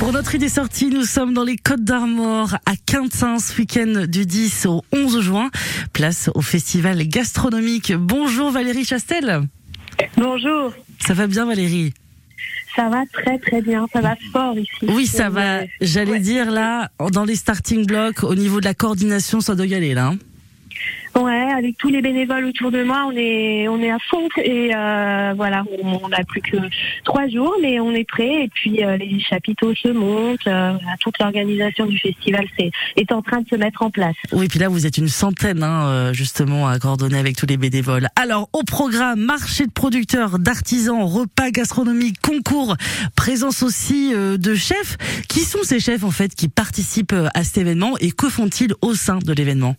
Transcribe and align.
Pour 0.00 0.12
notre 0.12 0.34
idée 0.34 0.48
sortie, 0.48 0.90
nous 0.90 1.04
sommes 1.04 1.32
dans 1.32 1.44
les 1.44 1.56
Côtes 1.56 1.84
d'Armor 1.84 2.56
à 2.66 2.72
Quintin 2.86 3.38
ce 3.38 3.56
week-end 3.56 4.04
du 4.08 4.26
10 4.26 4.66
au 4.66 4.82
11 4.92 5.20
juin. 5.20 5.50
Place 5.92 6.28
au 6.34 6.40
festival 6.40 7.06
gastronomique. 7.06 7.92
Bonjour 7.94 8.50
Valérie 8.50 8.84
Chastel. 8.84 9.42
Bonjour. 10.16 10.72
Ça 11.06 11.14
va 11.14 11.28
bien 11.28 11.46
Valérie? 11.46 11.94
Ça 12.74 12.88
va 12.88 13.04
très 13.12 13.38
très 13.38 13.62
bien, 13.62 13.86
ça 13.92 14.00
va 14.00 14.16
fort 14.32 14.58
ici. 14.58 14.86
Oui, 14.88 15.06
ça 15.06 15.28
va. 15.28 15.60
J'allais 15.80 16.18
dire 16.18 16.50
là, 16.50 16.90
dans 17.12 17.24
les 17.24 17.36
starting 17.36 17.86
blocks, 17.86 18.24
au 18.24 18.34
niveau 18.34 18.58
de 18.58 18.64
la 18.64 18.74
coordination, 18.74 19.40
ça 19.40 19.54
doit 19.54 19.66
y 19.66 19.74
aller 19.76 19.94
là. 19.94 20.08
Hein. 20.08 20.18
Ouais, 21.14 21.48
avec 21.56 21.76
tous 21.78 21.88
les 21.88 22.02
bénévoles 22.02 22.44
autour 22.44 22.70
de 22.70 22.82
moi, 22.84 23.06
on 23.08 23.12
est 23.12 23.66
on 23.68 23.80
est 23.80 23.90
à 23.90 23.98
fond 24.10 24.28
et 24.36 24.70
euh, 24.74 25.32
voilà, 25.36 25.64
on 25.82 26.08
n'a 26.08 26.22
plus 26.24 26.40
que 26.40 26.56
trois 27.04 27.28
jours, 27.28 27.54
mais 27.60 27.80
on 27.80 27.92
est 27.92 28.04
prêt 28.04 28.44
et 28.44 28.48
puis 28.48 28.84
euh, 28.84 28.96
les 28.96 29.18
chapiteaux 29.20 29.74
se 29.74 29.88
montent, 29.88 30.46
euh, 30.46 30.74
toute 31.00 31.18
l'organisation 31.18 31.86
du 31.86 31.98
festival 31.98 32.46
est 32.96 33.12
en 33.12 33.22
train 33.22 33.40
de 33.40 33.48
se 33.48 33.56
mettre 33.56 33.82
en 33.82 33.90
place. 33.90 34.14
Oui, 34.32 34.48
puis 34.48 34.58
là 34.58 34.68
vous 34.68 34.86
êtes 34.86 34.98
une 34.98 35.08
centaine 35.08 35.62
hein, 35.62 36.12
justement 36.12 36.68
à 36.68 36.78
coordonner 36.78 37.18
avec 37.18 37.36
tous 37.36 37.46
les 37.46 37.56
bénévoles. 37.56 38.08
Alors 38.16 38.48
au 38.52 38.62
programme 38.62 39.20
marché 39.20 39.66
de 39.66 39.72
producteurs, 39.72 40.38
d'artisans, 40.38 41.02
repas 41.02 41.50
gastronomiques, 41.50 42.20
concours, 42.20 42.76
présence 43.16 43.62
aussi 43.62 44.12
de 44.12 44.54
chefs. 44.54 44.96
Qui 45.28 45.40
sont 45.40 45.62
ces 45.62 45.80
chefs 45.80 46.04
en 46.04 46.10
fait 46.10 46.34
qui 46.34 46.48
participent 46.48 47.16
à 47.34 47.44
cet 47.44 47.58
événement 47.58 47.96
et 47.98 48.12
que 48.12 48.28
font-ils 48.28 48.72
au 48.82 48.94
sein 48.94 49.18
de 49.18 49.32
l'événement? 49.32 49.74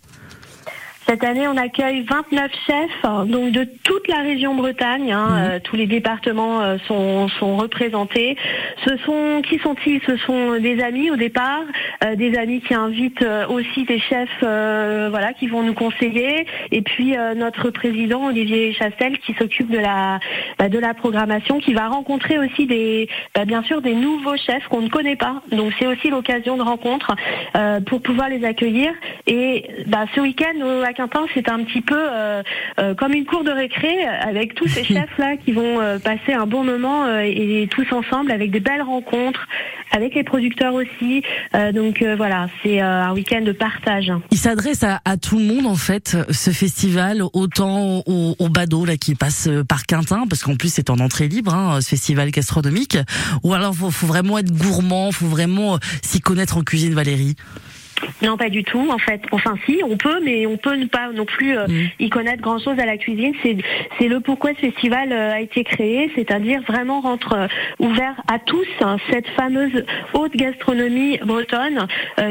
Cette 1.09 1.23
année, 1.23 1.47
on 1.47 1.57
accueille 1.57 2.03
29 2.03 2.51
chefs, 2.67 3.25
donc 3.25 3.51
de 3.51 3.63
toute 3.83 4.07
la 4.07 4.17
région 4.17 4.53
Bretagne. 4.53 5.11
Hein, 5.11 5.27
mhm. 5.29 5.51
euh, 5.51 5.59
tous 5.59 5.75
les 5.75 5.87
départements 5.87 6.61
euh, 6.61 6.77
sont, 6.87 7.27
sont, 7.39 7.57
représentés. 7.57 8.37
Ce 8.85 8.95
sont 8.97 9.41
qui 9.41 9.57
sont-ils? 9.57 9.99
Ce 10.05 10.17
sont 10.17 10.59
des 10.59 10.79
amis 10.83 11.09
au 11.09 11.15
départ, 11.15 11.63
euh, 12.03 12.15
des 12.15 12.37
amis 12.37 12.61
qui 12.61 12.75
invitent 12.75 13.25
aussi 13.49 13.85
des 13.85 13.99
chefs, 13.99 14.29
voilà, 14.41 15.33
qui 15.33 15.47
vont 15.47 15.63
nous 15.63 15.73
conseiller. 15.73 16.45
Et 16.71 16.83
puis 16.83 17.15
notre 17.35 17.71
président 17.71 18.27
Olivier 18.27 18.73
Chastel 18.73 19.17
qui 19.17 19.33
s'occupe 19.33 19.71
de 19.71 19.79
la 19.79 20.19
bah, 20.59 20.69
de 20.69 20.77
la 20.77 20.93
programmation, 20.93 21.59
qui 21.59 21.73
va 21.73 21.87
rencontrer 21.87 22.37
aussi 22.37 22.67
des, 22.67 23.09
bah, 23.33 23.45
bien 23.45 23.63
sûr, 23.63 23.81
des 23.81 23.95
nouveaux 23.95 24.37
chefs 24.37 24.67
qu'on 24.67 24.81
ne 24.81 24.89
connaît 24.89 25.15
pas. 25.15 25.41
Donc 25.51 25.73
c'est 25.79 25.87
aussi 25.87 26.11
l'occasion 26.11 26.55
de 26.55 26.61
rencontre 26.61 27.15
pour 27.87 28.03
pouvoir 28.03 28.29
les 28.29 28.45
accueillir. 28.45 28.91
Et 29.25 29.65
bah, 29.87 30.05
ce 30.13 30.21
week-end, 30.21 30.53
c'est 31.33 31.49
un 31.49 31.63
petit 31.63 31.81
peu 31.81 31.95
euh, 31.97 32.43
euh, 32.79 32.93
comme 32.95 33.13
une 33.13 33.25
cour 33.25 33.43
de 33.43 33.51
récré 33.51 34.03
avec 34.03 34.55
tous 34.55 34.67
ces 34.67 34.83
chefs 34.93 35.17
là 35.17 35.37
qui 35.37 35.51
vont 35.51 35.79
euh, 35.79 35.99
passer 35.99 36.33
un 36.33 36.45
bon 36.45 36.63
moment 36.63 37.07
et 37.19 37.67
tous 37.71 37.85
ensemble 37.91 38.31
avec 38.31 38.51
des 38.51 38.59
belles 38.59 38.81
rencontres, 38.81 39.47
avec 39.91 40.15
les 40.15 40.23
producteurs 40.23 40.73
aussi. 40.73 41.23
donc 41.73 42.03
voilà, 42.17 42.47
c'est 42.63 42.79
un 42.79 43.13
week-end 43.13 43.41
de 43.41 43.51
partage. 43.51 44.11
Il 44.31 44.37
s'adresse 44.37 44.83
à, 44.83 45.17
tout 45.17 45.37
le 45.37 45.45
monde 45.45 45.65
en 45.65 45.75
fait, 45.75 46.17
ce 46.29 46.51
festival, 46.51 47.21
autant 47.33 48.03
aux, 48.05 48.35
au 48.37 48.49
badauds 48.49 48.85
là 48.85 48.97
qui 48.97 49.15
passent 49.15 49.49
par 49.67 49.85
Quintin, 49.85 50.25
parce 50.29 50.43
qu'en 50.43 50.55
plus 50.55 50.73
c'est 50.73 50.89
en 50.89 50.99
entrée 50.99 51.27
libre, 51.27 51.53
hein, 51.53 51.81
ce 51.81 51.89
festival 51.89 52.31
gastronomique. 52.31 52.97
Ou 53.43 53.53
alors 53.53 53.73
faut, 53.73 53.91
faut 53.91 54.07
vraiment 54.07 54.37
être 54.37 54.51
gourmand, 54.51 55.11
faut 55.11 55.27
vraiment 55.27 55.79
s'y 56.01 56.21
connaître 56.21 56.57
en 56.57 56.63
cuisine, 56.63 56.93
Valérie? 56.93 57.35
Non, 58.21 58.37
pas 58.37 58.49
du 58.49 58.63
tout. 58.63 58.89
En 58.89 58.97
fait, 58.97 59.21
enfin 59.31 59.55
si, 59.65 59.81
on 59.83 59.97
peut, 59.97 60.19
mais 60.23 60.45
on 60.45 60.57
peut 60.57 60.75
ne 60.75 60.85
pas 60.85 61.09
non 61.13 61.25
plus 61.25 61.57
euh, 61.57 61.67
mm. 61.67 61.89
y 61.99 62.09
connaître 62.09 62.41
grand-chose 62.41 62.77
à 62.79 62.85
la 62.85 62.97
cuisine. 62.97 63.33
C'est 63.43 63.57
c'est 63.97 64.07
le 64.07 64.19
pourquoi 64.19 64.51
ce 64.55 64.59
festival 64.59 65.11
euh, 65.11 65.33
a 65.33 65.41
été 65.41 65.63
créé, 65.63 66.11
c'est-à-dire 66.15 66.61
vraiment 66.67 67.01
rendre 67.01 67.33
euh, 67.33 67.47
ouvert 67.79 68.21
à 68.31 68.39
tous 68.39 68.67
hein, 68.81 68.97
cette 69.09 69.27
fameuse 69.29 69.85
haute 70.13 70.35
gastronomie 70.35 71.17
bretonne 71.19 71.87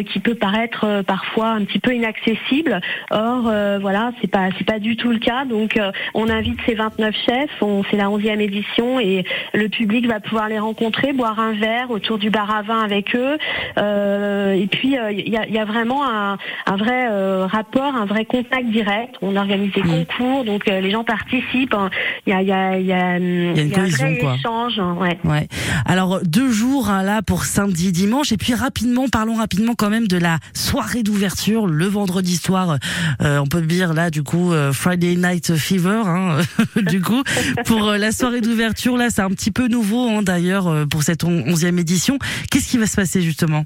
qui 0.07 0.21
peut 0.21 0.35
paraître 0.35 1.03
parfois 1.07 1.49
un 1.49 1.65
petit 1.65 1.79
peu 1.79 1.95
inaccessible. 1.95 2.81
Or, 3.11 3.51
voilà, 3.81 4.13
c'est 4.21 4.31
pas 4.31 4.49
c'est 4.57 4.67
pas 4.67 4.79
du 4.79 4.97
tout 4.97 5.11
le 5.11 5.19
cas. 5.19 5.45
Donc, 5.45 5.79
on 6.15 6.29
invite 6.29 6.59
ces 6.67 6.75
29 6.75 7.15
chefs. 7.15 7.51
C'est 7.91 7.97
la 7.97 8.07
11e 8.07 8.41
édition 8.41 9.01
et 9.01 9.25
le 9.55 9.69
public 9.69 10.07
va 10.07 10.21
pouvoir 10.21 10.49
les 10.49 10.59
rencontrer, 10.59 11.13
boire 11.13 11.41
un 11.41 11.53
verre 11.53 11.91
autour 11.91 12.19
du 12.19 12.31
bar 12.31 12.55
à 12.55 12.63
vin 12.63 12.83
avec 12.83 13.15
eux. 13.15 13.39
et 13.77 14.67
puis, 14.67 14.97
il 15.11 15.29
y 15.29 15.37
a 15.37 15.58
y 15.58 15.58
a 15.58 15.58
vraiment 15.65 16.05
un, 16.07 16.37
vrai 16.77 17.09
euh, 17.11 17.47
rapport, 17.47 17.95
un 17.95 18.07
vrai 18.07 18.25
contact 18.25 18.67
direct. 18.71 19.17
On 19.23 19.37
organise 19.37 19.73
des 19.73 19.83
concours, 19.83 20.45
donc 20.45 20.69
euh, 20.69 20.81
les 20.81 20.91
gens 20.91 21.05
participent. 21.05 21.75
Hein. 21.75 21.91
Il 22.27 22.31
y 22.31 22.33
a, 22.35 22.43
y 22.43 22.53
a, 22.53 22.79
y 22.79 22.93
a, 22.93 23.19
une 23.19 23.71
cohésion, 23.73 24.07
un 24.07 24.11
vrai 24.11 24.19
quoi. 24.19 24.35
échange. 24.35 24.79
Hein, 24.79 24.97
ouais. 25.01 25.19
ouais. 25.25 25.49
Alors 25.85 26.21
deux 26.23 26.51
jours 26.51 26.91
hein, 26.91 27.03
là 27.03 27.23
pour 27.23 27.45
samedi, 27.45 27.93
dimanche, 27.93 28.33
et 28.33 28.37
puis 28.37 28.55
rapidement, 28.55 29.09
parlons 29.09 29.37
rapidement 29.37 29.75
quand 29.75 29.91
même 29.91 30.09
de 30.09 30.17
la 30.17 30.39
soirée 30.55 31.03
d'ouverture 31.03 31.67
le 31.67 31.87
vendredi 31.87 32.37
soir. 32.37 32.79
Euh, 33.23 33.39
on 33.39 33.47
peut 33.47 33.63
dire 33.63 33.95
là 33.95 34.11
du 34.11 34.23
coup 34.23 34.53
Friday 34.73 35.17
Night 35.17 35.57
Fever, 35.57 36.03
hein, 36.07 36.39
du 36.77 37.01
coup 37.01 37.23
pour 37.67 37.93
la 37.93 38.13
soirée 38.13 38.41
d'ouverture 38.41 38.97
là, 38.97 39.09
c'est 39.11 39.23
un 39.23 39.31
petit 39.31 39.51
peu 39.51 39.69
nouveau 39.69 40.09
hein, 40.09 40.23
d'ailleurs 40.23 40.87
pour 40.89 41.03
cette 41.03 41.25
onzième 41.25 41.79
édition. 41.79 42.19
Qu'est-ce 42.51 42.69
qui 42.69 42.79
va 42.79 42.87
se 42.87 42.97
passer 42.97 43.21
justement? 43.23 43.65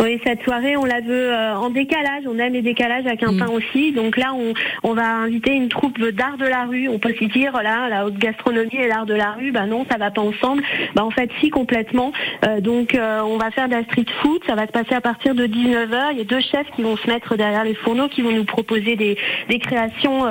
Oui, 0.00 0.20
cette 0.24 0.42
soirée, 0.42 0.76
on 0.76 0.84
la 0.84 1.00
veut 1.00 1.32
euh, 1.32 1.54
en 1.54 1.70
décalage. 1.70 2.24
On 2.26 2.38
aime 2.38 2.52
les 2.52 2.62
décalages 2.62 3.06
à 3.06 3.16
Quintin 3.16 3.46
mm. 3.46 3.54
aussi. 3.54 3.92
Donc 3.92 4.16
là, 4.16 4.34
on, 4.34 4.52
on 4.82 4.94
va 4.94 5.08
inviter 5.08 5.52
une 5.52 5.68
troupe 5.68 5.98
d'art 5.98 6.36
de 6.36 6.46
la 6.46 6.64
rue. 6.64 6.88
On 6.88 6.98
peut 6.98 7.14
s'y 7.18 7.28
dire, 7.28 7.52
là, 7.62 7.88
la 7.88 8.04
haute 8.04 8.18
gastronomie 8.18 8.74
et 8.74 8.88
l'art 8.88 9.06
de 9.06 9.14
la 9.14 9.32
rue, 9.32 9.50
bah 9.50 9.66
non, 9.66 9.86
ça 9.90 9.96
va 9.96 10.10
pas 10.10 10.20
ensemble. 10.20 10.62
Bah 10.94 11.04
en 11.04 11.10
fait, 11.10 11.30
si, 11.40 11.50
complètement. 11.50 12.12
Euh, 12.44 12.60
donc, 12.60 12.94
euh, 12.94 13.20
on 13.22 13.38
va 13.38 13.50
faire 13.50 13.68
de 13.68 13.74
la 13.74 13.84
street 13.84 14.06
food. 14.20 14.42
Ça 14.46 14.54
va 14.54 14.66
se 14.66 14.72
passer 14.72 14.94
à 14.94 15.00
partir 15.00 15.34
de 15.34 15.46
19h. 15.46 16.08
Il 16.12 16.18
y 16.18 16.22
a 16.22 16.24
deux 16.24 16.40
chefs 16.40 16.70
qui 16.76 16.82
vont 16.82 16.96
se 16.96 17.06
mettre 17.06 17.36
derrière 17.36 17.64
les 17.64 17.74
fourneaux, 17.74 18.08
qui 18.08 18.22
vont 18.22 18.32
nous 18.32 18.44
proposer 18.44 18.96
des, 18.96 19.16
des 19.48 19.58
créations 19.58 20.26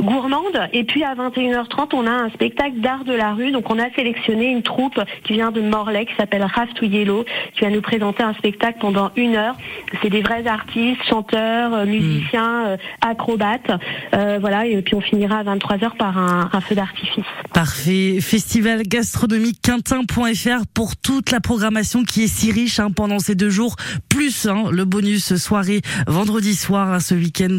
gourmandes. 0.00 0.68
Et 0.72 0.84
puis, 0.84 1.04
à 1.04 1.14
21h30, 1.14 1.90
on 1.92 2.06
a 2.06 2.10
un 2.10 2.30
spectacle 2.30 2.76
d'art 2.76 3.04
de 3.04 3.12
la 3.12 3.32
rue. 3.32 3.50
Donc, 3.50 3.70
on 3.70 3.78
a 3.78 3.90
sélectionné 3.90 4.46
une 4.46 4.62
troupe 4.62 5.00
qui 5.24 5.34
vient 5.34 5.50
de 5.50 5.60
Morlaix, 5.60 6.06
qui 6.06 6.14
s'appelle 6.16 6.44
Raft 6.44 6.78
Yellow, 6.80 7.24
qui 7.54 7.62
va 7.62 7.70
nous 7.70 7.82
présenter 7.82 8.22
un 8.22 8.34
spectacle 8.34 8.69
pendant 8.78 9.10
une 9.16 9.36
heure. 9.36 9.56
C'est 10.02 10.10
des 10.10 10.22
vrais 10.22 10.46
artistes, 10.46 11.00
chanteurs, 11.08 11.74
euh, 11.74 11.86
musiciens, 11.86 12.66
euh, 12.66 12.76
acrobates. 13.00 13.70
Euh, 14.14 14.38
voilà, 14.40 14.66
et 14.66 14.80
puis 14.82 14.94
on 14.94 15.00
finira 15.00 15.38
à 15.38 15.44
23h 15.44 15.96
par 15.96 16.18
un, 16.18 16.60
feu 16.60 16.74
d'artifice. 16.74 17.24
Parfait. 17.52 18.18
Festival 18.20 18.82
gastronomique 18.82 19.60
quintin.fr 19.62 20.66
pour 20.74 20.96
toute 20.96 21.30
la 21.30 21.40
programmation 21.40 22.04
qui 22.04 22.24
est 22.24 22.28
si 22.28 22.52
riche 22.52 22.78
hein, 22.78 22.90
pendant 22.90 23.18
ces 23.18 23.34
deux 23.34 23.50
jours, 23.50 23.76
plus 24.08 24.46
hein, 24.46 24.64
le 24.70 24.84
bonus 24.84 25.36
soirée 25.36 25.80
vendredi 26.06 26.54
soir, 26.54 26.92
hein, 26.92 27.00
ce 27.00 27.14
week-end 27.14 27.58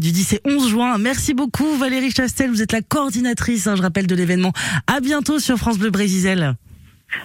du 0.00 0.12
10 0.12 0.32
et 0.34 0.40
11 0.44 0.68
juin. 0.68 0.98
Merci 0.98 1.34
beaucoup 1.34 1.76
Valérie 1.76 2.10
Chastel, 2.10 2.50
vous 2.50 2.62
êtes 2.62 2.72
la 2.72 2.82
coordinatrice, 2.82 3.68
je 3.74 3.82
rappelle, 3.82 4.06
de 4.06 4.14
l'événement. 4.14 4.52
À 4.86 5.00
bientôt 5.00 5.38
sur 5.38 5.56
France 5.56 5.78
Bleu 5.78 5.90
Brésil. 5.90 6.54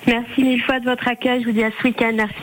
Merci 0.08 0.44
mille 0.44 0.62
fois 0.64 0.80
de 0.80 0.86
votre 0.86 1.08
accueil, 1.08 1.42
je 1.42 1.48
vous 1.48 1.52
dis 1.52 1.64
à 1.64 1.72
ce 1.72 1.84
week-end, 1.84 2.12
merci. 2.16 2.36